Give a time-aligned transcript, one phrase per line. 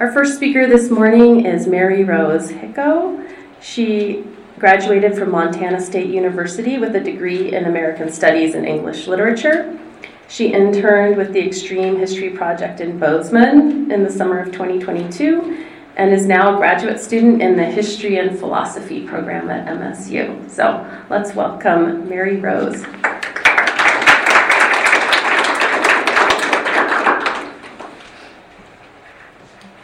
[0.00, 3.30] Our first speaker this morning is Mary Rose Hicko.
[3.60, 4.24] She
[4.58, 9.78] graduated from Montana State University with a degree in American Studies and English Literature.
[10.26, 15.66] She interned with the Extreme History Project in Bozeman in the summer of 2022
[15.96, 20.48] and is now a graduate student in the History and Philosophy program at MSU.
[20.48, 22.86] So let's welcome Mary Rose.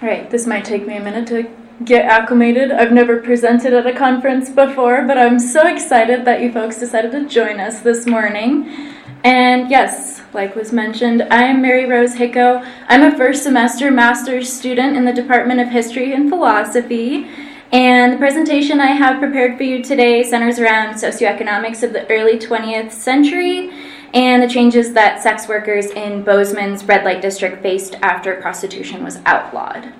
[0.06, 1.50] All right, this might take me a minute to
[1.84, 2.70] get acclimated.
[2.70, 7.10] I've never presented at a conference before, but I'm so excited that you folks decided
[7.10, 8.94] to join us this morning.
[9.24, 12.64] And yes, like was mentioned, I am Mary Rose Hicko.
[12.86, 17.28] I'm a first semester master's student in the Department of History and Philosophy.
[17.72, 22.38] And the presentation I have prepared for you today centers around socioeconomics of the early
[22.38, 23.72] 20th century
[24.14, 29.18] and the changes that sex workers in Bozeman's red light district faced after prostitution was
[29.26, 29.92] outlawed.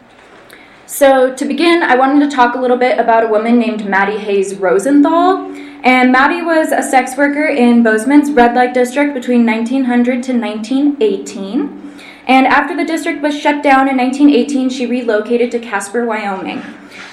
[0.86, 4.18] So, to begin, I wanted to talk a little bit about a woman named Maddie
[4.18, 5.52] Hayes Rosenthal.
[5.82, 12.00] And Maddie was a sex worker in Bozeman's red light district between 1900 to 1918.
[12.28, 16.62] And after the district was shut down in 1918, she relocated to Casper, Wyoming.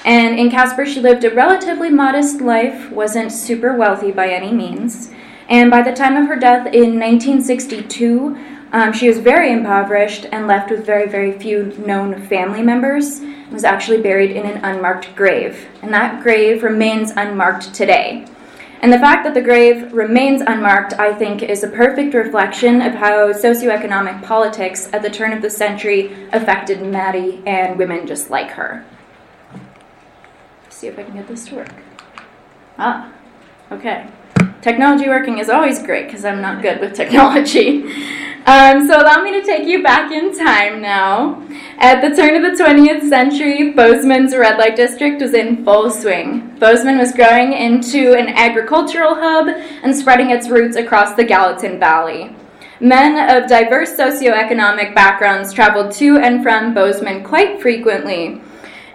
[0.06, 5.12] And in Casper, she lived a relatively modest life, wasn't super wealthy by any means.
[5.50, 8.38] And by the time of her death in 1962,
[8.72, 13.22] um, she was very impoverished and left with very, very few known family members.
[13.52, 18.26] Was actually buried in an unmarked grave, and that grave remains unmarked today.
[18.82, 22.94] And the fact that the grave remains unmarked, I think, is a perfect reflection of
[22.96, 28.50] how socioeconomic politics at the turn of the century affected Maddie and women just like
[28.52, 28.84] her.
[30.64, 31.74] Let's see if I can get this to work.
[32.80, 33.14] Ah,
[33.72, 34.10] okay.
[34.64, 37.84] Technology working is always great because I'm not good with technology.
[38.46, 41.42] Um, so allow me to take you back in time now.
[41.78, 46.54] At the turn of the 20th century, Bozeman's red light district was in full swing.
[46.60, 52.36] Bozeman was growing into an agricultural hub and spreading its roots across the Gallatin Valley.
[52.82, 58.42] Men of diverse socioeconomic backgrounds traveled to and from Bozeman quite frequently,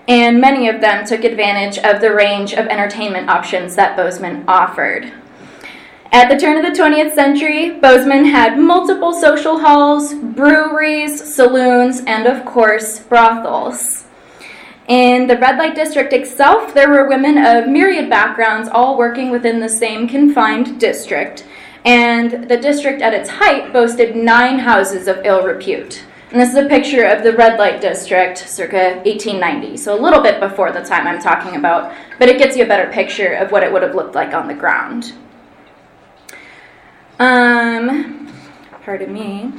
[0.07, 5.11] and many of them took advantage of the range of entertainment options that Bozeman offered.
[6.11, 12.27] At the turn of the 20th century, Bozeman had multiple social halls, breweries, saloons, and
[12.27, 14.07] of course, brothels.
[14.89, 19.61] In the red light district itself, there were women of myriad backgrounds all working within
[19.61, 21.45] the same confined district.
[21.85, 26.05] And the district at its height boasted nine houses of ill repute.
[26.31, 30.23] And this is a picture of the red light district circa 1890, so a little
[30.23, 33.53] bit before the time I'm talking about, but it gets you a better picture of
[33.53, 35.13] what it would have looked like on the ground.
[37.19, 38.29] Um,
[38.85, 39.53] pardon me.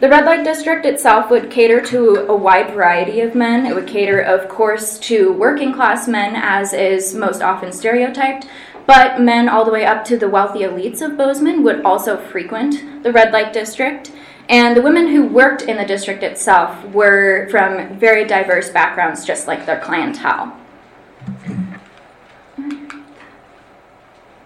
[0.00, 3.66] The red light district itself would cater to a wide variety of men.
[3.66, 8.46] It would cater, of course, to working class men, as is most often stereotyped,
[8.86, 13.02] but men all the way up to the wealthy elites of Bozeman would also frequent
[13.02, 14.12] the red light district.
[14.48, 19.46] And the women who worked in the district itself were from very diverse backgrounds, just
[19.46, 20.54] like their clientele.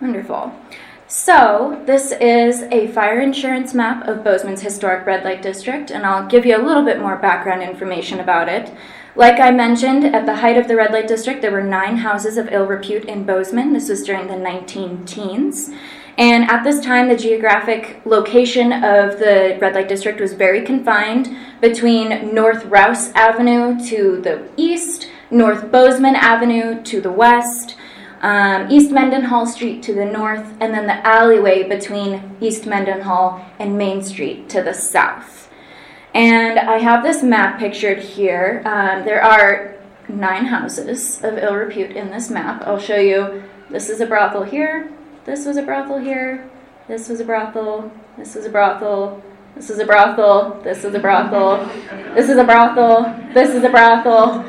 [0.00, 0.52] Wonderful.
[1.10, 6.28] So, this is a fire insurance map of Bozeman's historic red light district, and I'll
[6.28, 8.70] give you a little bit more background information about it.
[9.16, 12.36] Like I mentioned, at the height of the red light district, there were nine houses
[12.36, 13.72] of ill repute in Bozeman.
[13.72, 15.70] This was during the 19 teens.
[16.19, 21.34] And at this time, the geographic location of the red light district was very confined
[21.62, 27.76] between North Rouse Avenue to the east, North Bozeman Avenue to the west,
[28.21, 33.79] um, East Mendenhall Street to the north, and then the alleyway between East Mendenhall and
[33.79, 35.51] Main Street to the south.
[36.15, 38.62] And I have this map pictured here.
[38.65, 39.77] Um, there are
[40.09, 42.62] nine houses of ill repute in this map.
[42.67, 43.43] I'll show you.
[43.71, 44.91] This is a brothel here.
[45.25, 46.49] This was a brothel here.
[46.89, 47.93] This was a brothel.
[48.17, 49.23] This was a brothel.
[49.55, 50.61] This is a brothel.
[50.65, 51.67] This is a brothel.
[52.15, 53.15] This is a brothel.
[53.35, 54.45] This is a brothel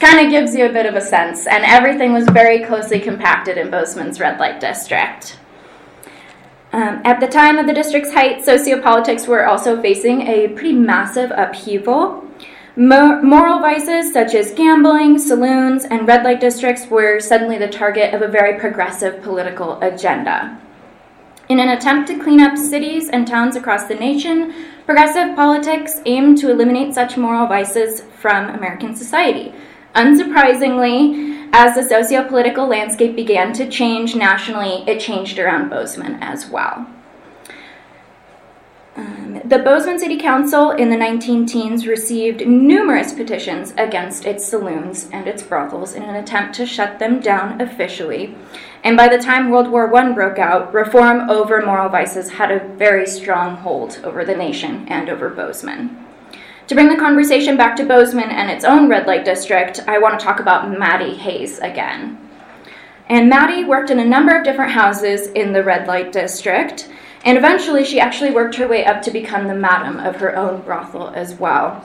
[0.00, 1.46] kind of gives you a bit of a sense.
[1.46, 5.38] And everything was very closely compacted in Bozeman's red light district.
[6.72, 11.32] Um, at the time of the district's height, sociopolitics were also facing a pretty massive
[11.34, 12.24] upheaval.
[12.76, 18.14] Mo- moral vices such as gambling, saloons, and red light districts were suddenly the target
[18.14, 20.58] of a very progressive political agenda.
[21.48, 24.54] In an attempt to clean up cities and towns across the nation,
[24.86, 29.52] progressive politics aimed to eliminate such moral vices from American society.
[29.94, 36.48] Unsurprisingly, as the socio political landscape began to change nationally, it changed around Bozeman as
[36.48, 36.86] well.
[38.96, 45.08] Um, the Bozeman City Council in the 19 teens received numerous petitions against its saloons
[45.12, 48.36] and its brothels in an attempt to shut them down officially.
[48.84, 52.66] And by the time World War I broke out, reform over moral vices had a
[52.76, 56.06] very strong hold over the nation and over Bozeman.
[56.70, 60.20] To bring the conversation back to Bozeman and its own red light district, I want
[60.20, 62.16] to talk about Maddie Hayes again.
[63.08, 66.88] And Maddie worked in a number of different houses in the red light district,
[67.24, 70.60] and eventually she actually worked her way up to become the madam of her own
[70.60, 71.84] brothel as well.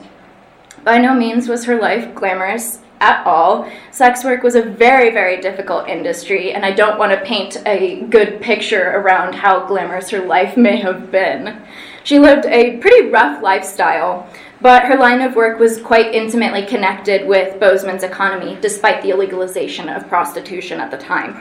[0.83, 3.67] By no means was her life glamorous at all.
[3.89, 8.01] Sex work was a very, very difficult industry, and I don't want to paint a
[8.01, 11.59] good picture around how glamorous her life may have been.
[12.03, 14.29] She lived a pretty rough lifestyle,
[14.65, 19.95] but her line of work was quite intimately connected with Bozeman's economy, despite the illegalization
[19.95, 21.39] of prostitution at the time.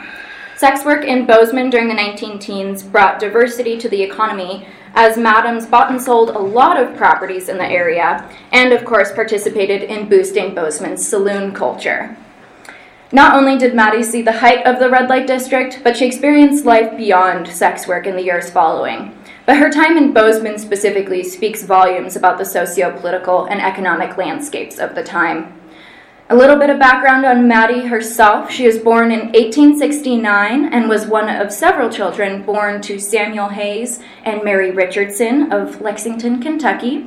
[0.58, 5.64] Sex work in Bozeman during the 19 teens brought diversity to the economy as madams
[5.64, 10.06] bought and sold a lot of properties in the area and, of course, participated in
[10.06, 12.14] boosting Bozeman's saloon culture.
[13.10, 16.66] Not only did Maddie see the height of the red light district, but she experienced
[16.66, 19.16] life beyond sex work in the years following.
[19.46, 24.78] But her time in Bozeman specifically speaks volumes about the socio political and economic landscapes
[24.78, 25.60] of the time.
[26.30, 28.50] A little bit of background on Maddie herself.
[28.50, 34.00] She was born in 1869 and was one of several children born to Samuel Hayes
[34.24, 37.06] and Mary Richardson of Lexington, Kentucky.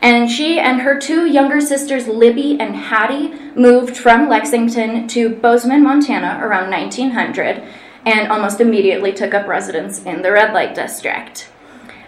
[0.00, 5.82] And she and her two younger sisters, Libby and Hattie, moved from Lexington to Bozeman,
[5.82, 7.64] Montana around 1900
[8.04, 11.51] and almost immediately took up residence in the red light district.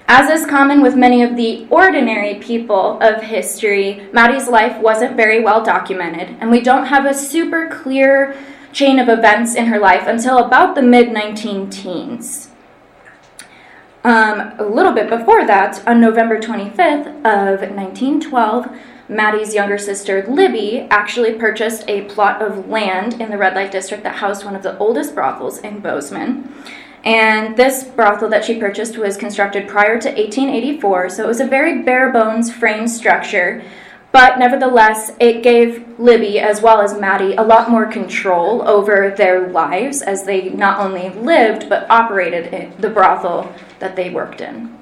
[0.06, 5.42] As is common with many of the ordinary people of history, Maddie's life wasn't very
[5.42, 8.36] well documented, and we don't have a super clear
[8.72, 12.50] chain of events in her life until about the mid 19 teens.
[14.02, 18.68] Um, a little bit before that, on November 25th of 1912,
[19.08, 24.02] Maddie's younger sister Libby actually purchased a plot of land in the red light district
[24.02, 26.52] that housed one of the oldest brothels in Bozeman.
[27.04, 31.46] And this brothel that she purchased was constructed prior to 1884, so it was a
[31.46, 33.62] very bare bones frame structure.
[34.10, 39.48] But nevertheless, it gave Libby as well as Maddie a lot more control over their
[39.48, 44.72] lives as they not only lived but operated the brothel that they worked in.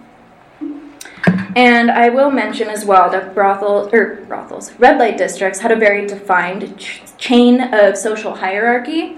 [1.56, 5.72] And I will mention as well that brothels or er, brothels, red light districts had
[5.72, 9.16] a very defined ch- chain of social hierarchy.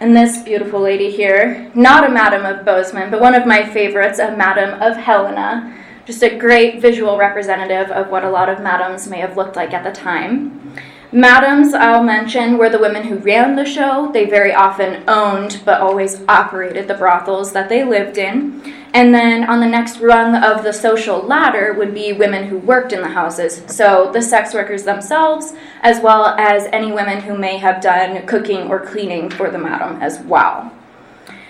[0.00, 4.18] And this beautiful lady here, not a Madam of Bozeman, but one of my favorites,
[4.18, 5.76] a Madam of Helena.
[6.06, 9.74] Just a great visual representative of what a lot of madams may have looked like
[9.74, 10.74] at the time.
[11.12, 14.10] Madams, I'll mention, were the women who ran the show.
[14.10, 18.62] They very often owned, but always operated the brothels that they lived in.
[18.92, 22.92] And then on the next rung of the social ladder would be women who worked
[22.92, 23.62] in the houses.
[23.68, 28.68] So the sex workers themselves, as well as any women who may have done cooking
[28.68, 30.72] or cleaning for the madam as well.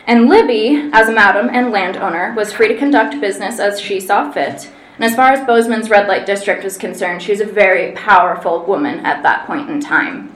[0.07, 4.31] And Libby, as a madam and landowner, was free to conduct business as she saw
[4.31, 4.71] fit.
[4.97, 8.65] And as far as Bozeman's red light district was concerned, she was a very powerful
[8.67, 10.35] woman at that point in time.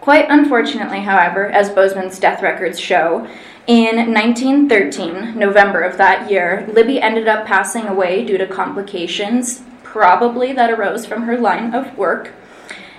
[0.00, 3.28] Quite unfortunately, however, as Bozeman's death records show,
[3.66, 10.52] in 1913, November of that year, Libby ended up passing away due to complications, probably
[10.52, 12.32] that arose from her line of work.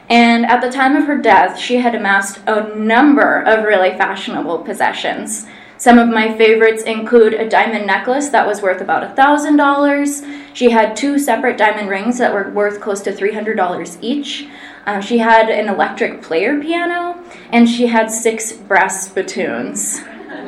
[0.09, 4.59] And at the time of her death, she had amassed a number of really fashionable
[4.59, 5.47] possessions.
[5.77, 10.55] Some of my favorites include a diamond necklace that was worth about $1,000.
[10.55, 14.47] She had two separate diamond rings that were worth close to $300 each.
[14.85, 17.21] Um, she had an electric player piano,
[17.51, 20.01] and she had six brass spittoons.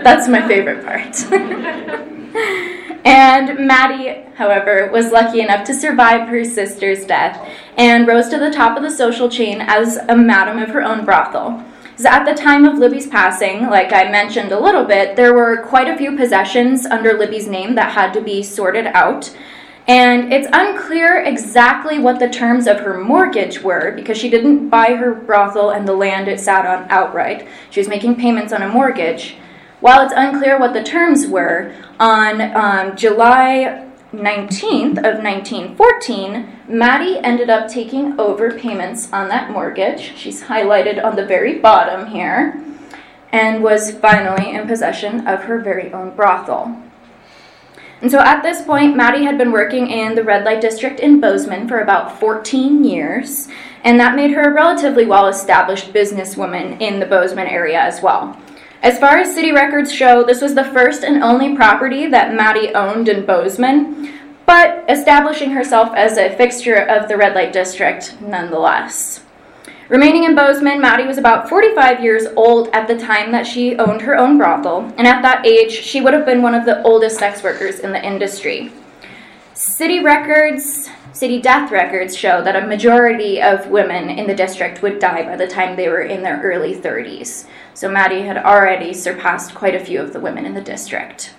[0.06, 1.32] That's my favorite part.
[3.06, 8.52] and Maddie, however, was lucky enough to survive her sister's death and rose to the
[8.52, 11.66] top of the social chain as a madam of her own brothel.
[11.96, 15.64] So at the time of Libby's passing, like I mentioned a little bit, there were
[15.64, 19.36] quite a few possessions under Libby's name that had to be sorted out.
[19.88, 24.94] And it's unclear exactly what the terms of her mortgage were because she didn't buy
[24.94, 27.48] her brothel and the land it sat on outright.
[27.72, 29.38] She was making payments on a mortgage.
[29.86, 37.51] While it's unclear what the terms were, on um, July 19th of 1914, Maddie ended
[37.51, 40.18] up taking over payments on that mortgage.
[40.18, 42.60] She's highlighted on the very bottom here,
[43.32, 46.82] and was finally in possession of her very own brothel.
[48.01, 51.22] And so at this point, Maddie had been working in the red light district in
[51.22, 53.50] Bozeman for about 14 years,
[53.84, 58.36] and that made her a relatively well established businesswoman in the Bozeman area as well.
[58.86, 62.72] As far as city records show, this was the first and only property that Maddie
[62.75, 64.13] owned in Bozeman,
[64.46, 69.24] but establishing herself as a fixture of the red light district nonetheless.
[69.89, 74.04] Remaining in Bozeman, Maddie was about 45 years old at the time that she owned
[74.04, 77.18] her own brothel, and at that age, she would have been one of the oldest
[77.18, 78.72] sex workers in the industry.
[79.56, 85.00] City records, city death records show that a majority of women in the district would
[85.00, 87.48] die by the time they were in their early 30s.
[87.74, 91.34] So Maddie had already surpassed quite a few of the women in the district.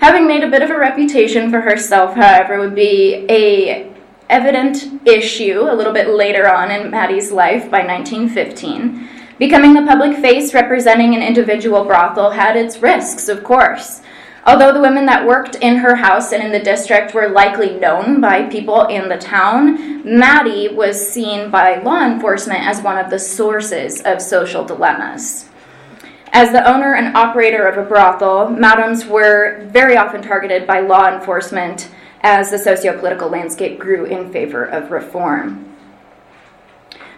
[0.00, 3.92] Having made a bit of a reputation for herself, however, would be a
[4.28, 9.08] evident issue a little bit later on in Maddie's life by 1915.
[9.38, 14.02] Becoming the public face representing an individual brothel had its risks, of course.
[14.46, 18.20] Although the women that worked in her house and in the district were likely known
[18.20, 23.18] by people in the town, Maddie was seen by law enforcement as one of the
[23.18, 25.48] sources of social dilemmas.
[26.32, 31.08] As the owner and operator of a brothel, madams were very often targeted by law
[31.08, 31.90] enforcement
[32.22, 35.69] as the socio political landscape grew in favor of reform.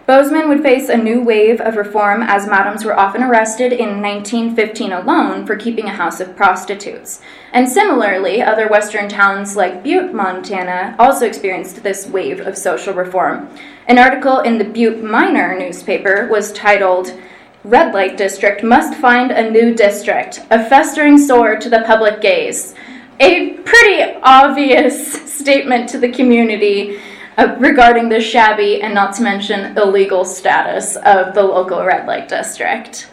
[0.06, 4.92] Bozeman would face a new wave of reform as madams were often arrested in 1915
[4.92, 7.20] alone for keeping a house of prostitutes.
[7.52, 13.48] And similarly, other western towns like Butte, Montana also experienced this wave of social reform.
[13.86, 17.16] An article in the Butte Miner newspaper was titled,
[17.62, 22.74] Red Light District Must Find a New District, a festering sore to the public gaze
[23.20, 27.00] a pretty obvious statement to the community
[27.36, 32.28] uh, regarding the shabby and not to mention illegal status of the local red light
[32.28, 33.08] district.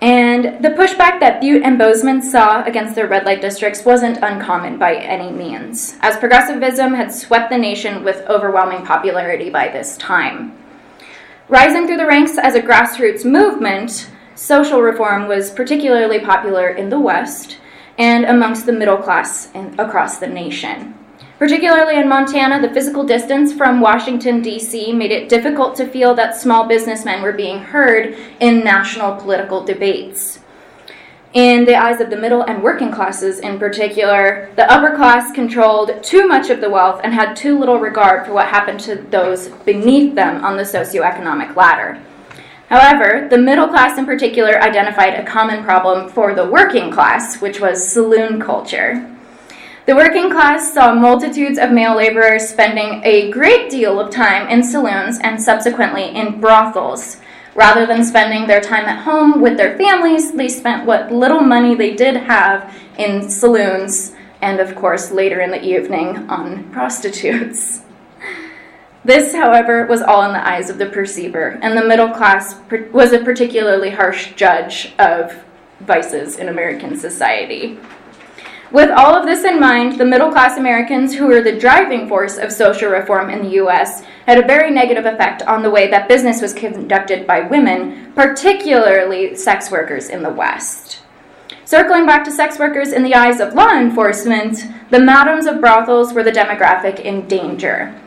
[0.00, 4.78] And the pushback that Butte and Bozeman saw against their red light districts wasn't uncommon
[4.78, 10.56] by any means, as progressivism had swept the nation with overwhelming popularity by this time.
[11.48, 17.00] Rising through the ranks as a grassroots movement, social reform was particularly popular in the
[17.00, 17.58] West,
[17.96, 20.94] and amongst the middle class in, across the nation.
[21.38, 24.92] Particularly in Montana, the physical distance from Washington, D.C.
[24.92, 30.40] made it difficult to feel that small businessmen were being heard in national political debates.
[31.34, 36.02] In the eyes of the middle and working classes in particular, the upper class controlled
[36.02, 39.46] too much of the wealth and had too little regard for what happened to those
[39.64, 42.02] beneath them on the socioeconomic ladder.
[42.68, 47.60] However, the middle class in particular identified a common problem for the working class, which
[47.60, 49.14] was saloon culture.
[49.88, 54.62] The working class saw multitudes of male laborers spending a great deal of time in
[54.62, 57.16] saloons and subsequently in brothels.
[57.54, 61.74] Rather than spending their time at home with their families, they spent what little money
[61.74, 67.80] they did have in saloons and, of course, later in the evening on prostitutes.
[69.06, 72.56] This, however, was all in the eyes of the perceiver, and the middle class
[72.92, 75.42] was a particularly harsh judge of
[75.80, 77.78] vices in American society.
[78.70, 82.36] With all of this in mind, the middle class Americans, who were the driving force
[82.36, 86.06] of social reform in the US, had a very negative effect on the way that
[86.06, 91.00] business was conducted by women, particularly sex workers in the West.
[91.64, 96.12] Circling back to sex workers in the eyes of law enforcement, the madams of brothels
[96.12, 97.98] were the demographic in danger.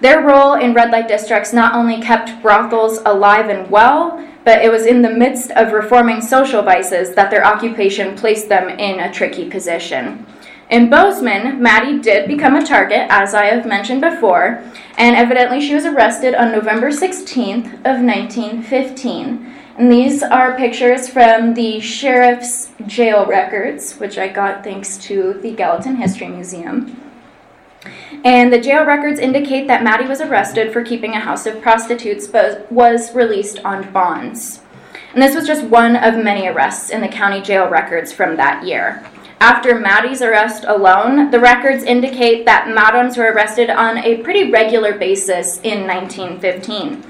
[0.00, 4.70] Their role in red light districts not only kept brothels alive and well, but it
[4.70, 9.12] was in the midst of reforming social vices that their occupation placed them in a
[9.12, 10.24] tricky position.
[10.70, 14.62] In Bozeman, Maddie did become a target, as I have mentioned before,
[14.98, 19.52] and evidently she was arrested on November 16th of 1915.
[19.78, 25.50] And these are pictures from the sheriff's jail records, which I got thanks to the
[25.50, 27.05] Gallatin History Museum.
[28.24, 32.26] And the jail records indicate that Maddie was arrested for keeping a house of prostitutes
[32.26, 34.60] but was released on bonds.
[35.12, 38.66] And this was just one of many arrests in the county jail records from that
[38.66, 39.04] year.
[39.40, 44.96] After Maddie's arrest alone, the records indicate that madams were arrested on a pretty regular
[44.96, 47.04] basis in 1915.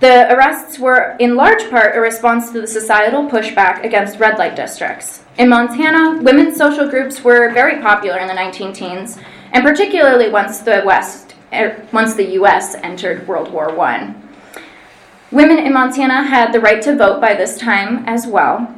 [0.00, 4.54] The arrests were in large part a response to the societal pushback against red light
[4.54, 5.24] districts.
[5.38, 9.18] In Montana, women's social groups were very popular in the 19 teens,
[9.52, 12.74] and particularly once the West, er, once the U.S.
[12.76, 14.14] entered World War I.
[15.30, 18.74] Women in Montana had the right to vote by this time as well,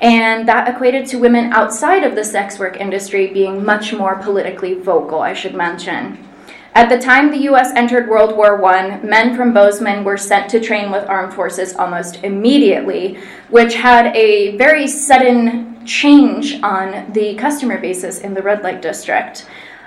[0.00, 4.74] and that equated to women outside of the sex work industry being much more politically
[4.74, 6.28] vocal, I should mention.
[6.74, 7.70] At the time the U.S.
[7.76, 12.24] entered World War I, men from Bozeman were sent to train with armed forces almost
[12.24, 13.18] immediately,
[13.50, 19.46] which had a very sudden change on the customer basis in the red light district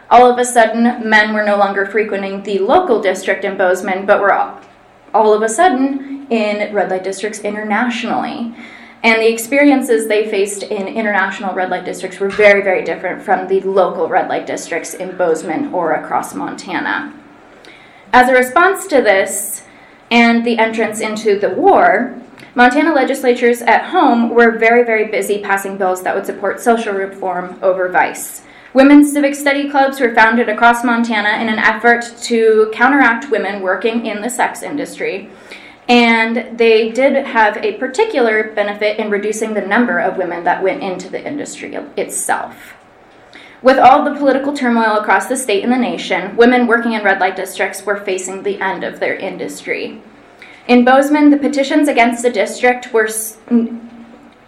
[0.10, 4.22] all of a sudden, men were no longer frequenting the local district in Bozeman, but
[4.22, 4.34] were
[5.14, 8.54] all of a sudden in red light districts internationally.
[9.04, 13.48] And the experiences they faced in international red light districts were very, very different from
[13.48, 17.14] the local red light districts in Bozeman or across Montana.
[18.12, 19.64] As a response to this
[20.10, 22.20] and the entrance into the war,
[22.56, 27.60] Montana legislatures at home were very, very busy passing bills that would support social reform
[27.62, 28.44] over vice.
[28.75, 34.05] Women's civic study clubs were founded across Montana in an effort to counteract women working
[34.05, 35.29] in the sex industry.
[35.88, 40.84] And they did have a particular benefit in reducing the number of women that went
[40.84, 42.74] into the industry itself.
[43.62, 47.22] With all the political turmoil across the state and the nation, women working in red
[47.22, 50.01] light districts were facing the end of their industry.
[50.67, 53.08] In Bozeman, the petitions against the district were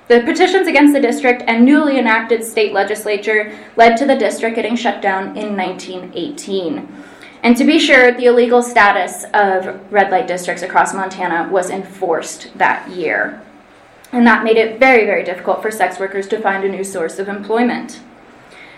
[0.07, 4.75] the petitions against the district and newly enacted state legislature led to the district getting
[4.75, 7.03] shut down in 1918.
[7.43, 12.57] And to be sure, the illegal status of red light districts across Montana was enforced
[12.57, 13.41] that year.
[14.11, 17.19] And that made it very, very difficult for sex workers to find a new source
[17.19, 17.99] of employment.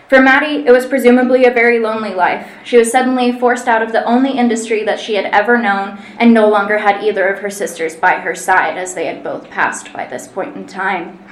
[0.09, 2.49] For Maddie, it was presumably a very lonely life.
[2.63, 6.33] She was suddenly forced out of the only industry that she had ever known and
[6.33, 9.93] no longer had either of her sisters by her side, as they had both passed
[9.93, 11.23] by this point in time.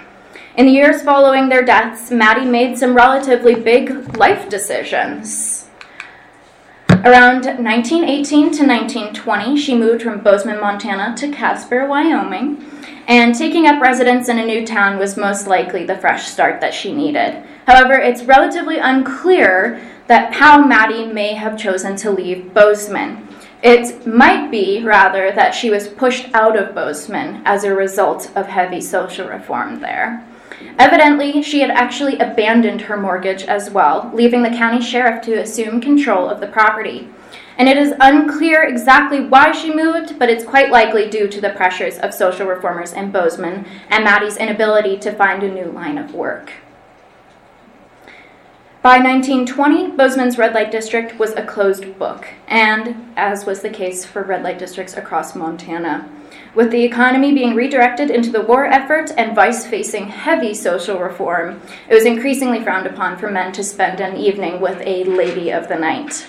[0.58, 5.57] In the years following their deaths, Maddie made some relatively big life decisions.
[7.06, 12.66] Around 1918 to 1920, she moved from Bozeman, Montana to Casper, Wyoming,
[13.08, 16.74] and taking up residence in a new town was most likely the fresh start that
[16.74, 17.44] she needed.
[17.68, 23.28] However, it's relatively unclear that how Maddie may have chosen to leave Bozeman.
[23.62, 28.48] It might be, rather, that she was pushed out of Bozeman as a result of
[28.48, 30.26] heavy social reform there.
[30.80, 35.82] Evidently, she had actually abandoned her mortgage as well, leaving the county sheriff to assume
[35.82, 37.10] control of the property.
[37.58, 41.50] And it is unclear exactly why she moved, but it's quite likely due to the
[41.50, 46.14] pressures of social reformers in Bozeman and Maddie's inability to find a new line of
[46.14, 46.52] work.
[48.84, 54.06] By 1920, Bozeman's red light district was a closed book, and as was the case
[54.06, 56.08] for red light districts across Montana.
[56.58, 61.62] With the economy being redirected into the war effort and vice facing heavy social reform,
[61.88, 65.68] it was increasingly frowned upon for men to spend an evening with a lady of
[65.68, 66.26] the night.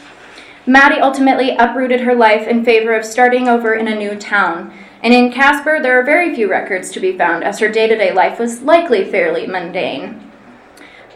[0.67, 4.71] Maddie ultimately uprooted her life in favor of starting over in a new town,
[5.03, 7.97] and in Casper there are very few records to be found, as her day to
[7.97, 10.31] day life was likely fairly mundane.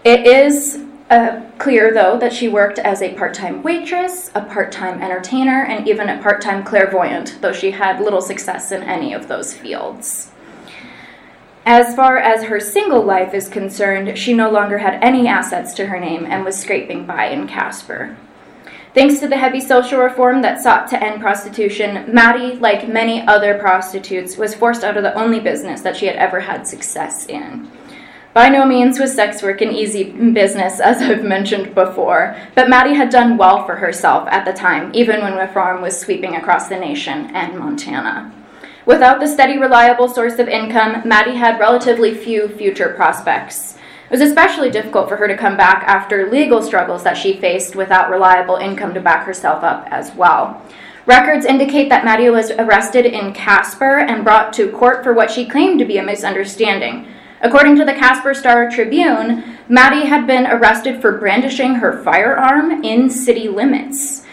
[0.04, 4.72] It is uh, clear, though, that she worked as a part time waitress, a part
[4.72, 9.12] time entertainer, and even a part time clairvoyant, though she had little success in any
[9.12, 10.30] of those fields.
[11.66, 15.86] As far as her single life is concerned, she no longer had any assets to
[15.86, 18.16] her name and was scraping by in Casper.
[18.94, 23.58] Thanks to the heavy social reform that sought to end prostitution, Maddie, like many other
[23.58, 27.70] prostitutes, was forced out of the only business that she had ever had success in.
[28.34, 32.94] By no means was sex work an easy business, as I've mentioned before, but Maddie
[32.94, 36.78] had done well for herself at the time, even when reform was sweeping across the
[36.78, 38.32] nation and Montana.
[38.86, 43.74] Without the steady, reliable source of income, Maddie had relatively few future prospects.
[43.74, 47.76] It was especially difficult for her to come back after legal struggles that she faced
[47.76, 50.62] without reliable income to back herself up as well.
[51.04, 55.44] Records indicate that Maddie was arrested in Casper and brought to court for what she
[55.44, 57.11] claimed to be a misunderstanding.
[57.42, 63.10] According to the Casper Star Tribune, Maddie had been arrested for brandishing her firearm in
[63.10, 64.24] city limits.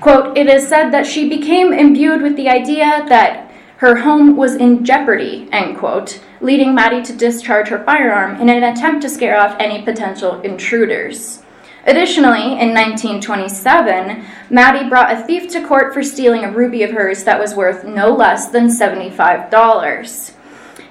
[0.00, 4.54] Quote, it is said that she became imbued with the idea that her home was
[4.54, 9.40] in jeopardy, end quote, leading Maddie to discharge her firearm in an attempt to scare
[9.40, 11.42] off any potential intruders.
[11.86, 17.24] Additionally, in 1927, Maddie brought a thief to court for stealing a ruby of hers
[17.24, 20.34] that was worth no less than $75.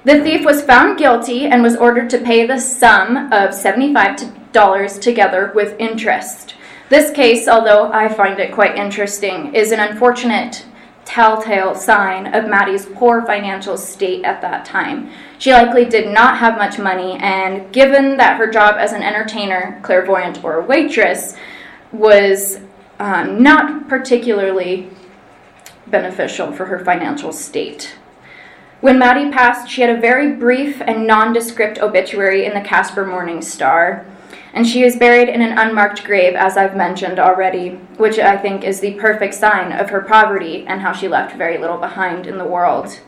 [0.08, 5.52] The thief was found guilty and was ordered to pay the sum of $75 together
[5.54, 6.56] with interest.
[6.88, 10.66] This case, although I find it quite interesting, is an unfortunate
[11.04, 15.12] telltale sign of Maddie's poor financial state at that time.
[15.40, 19.78] She likely did not have much money, and given that her job as an entertainer,
[19.84, 21.36] clairvoyant, or waitress
[21.92, 22.62] was
[23.00, 24.90] um, not particularly
[25.88, 27.98] beneficial for her financial state.
[28.80, 33.42] When Maddie passed, she had a very brief and nondescript obituary in the Casper Morning
[33.42, 34.06] Star,
[34.54, 38.64] and she is buried in an unmarked grave, as I've mentioned already, which I think
[38.64, 42.38] is the perfect sign of her poverty and how she left very little behind in
[42.38, 43.00] the world.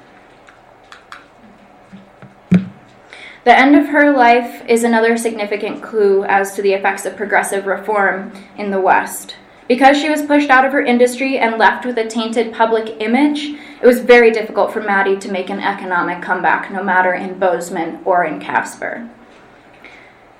[2.51, 7.67] The end of her life is another significant clue as to the effects of progressive
[7.67, 9.35] reform in the West.
[9.67, 13.55] Because she was pushed out of her industry and left with a tainted public image,
[13.81, 18.01] it was very difficult for Maddie to make an economic comeback, no matter in Bozeman
[18.05, 19.09] or in Casper.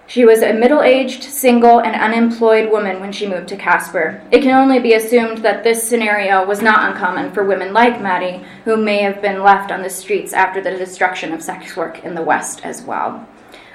[0.10, 4.22] She was a middle aged, single, and unemployed woman when she moved to Casper.
[4.32, 8.44] It can only be assumed that this scenario was not uncommon for women like Maddie,
[8.66, 12.16] who may have been left on the streets after the destruction of sex work in
[12.16, 13.28] the West as well.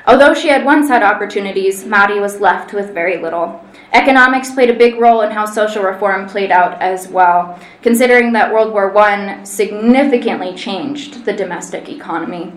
[0.08, 3.64] Although she had once had opportunities, Maddie was left with very little.
[3.94, 8.52] Economics played a big role in how social reform played out as well, considering that
[8.52, 12.52] World War I significantly changed the domestic economy.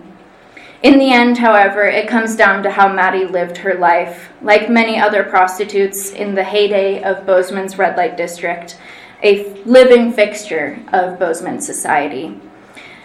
[0.82, 4.30] In the end, however, it comes down to how Maddie lived her life.
[4.42, 8.76] Like many other prostitutes in the heyday of Bozeman's red light district,
[9.22, 12.36] a living fixture of Bozeman society.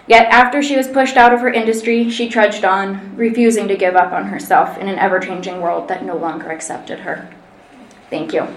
[0.07, 3.95] Yet, after she was pushed out of her industry, she trudged on, refusing to give
[3.95, 7.29] up on herself in an ever changing world that no longer accepted her.
[8.13, 8.47] Thank you.